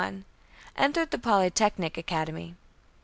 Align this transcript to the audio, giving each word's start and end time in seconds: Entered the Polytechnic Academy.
Entered 0.77 1.11
the 1.11 1.19
Polytechnic 1.19 1.95
Academy. 1.95 2.55